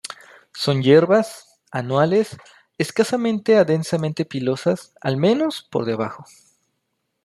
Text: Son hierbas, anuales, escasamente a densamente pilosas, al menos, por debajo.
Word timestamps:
Son 0.55 0.81
hierbas, 0.81 1.59
anuales, 1.69 2.35
escasamente 2.79 3.55
a 3.57 3.65
densamente 3.65 4.25
pilosas, 4.25 4.95
al 4.99 5.17
menos, 5.17 5.67
por 5.71 5.85
debajo. 5.85 6.25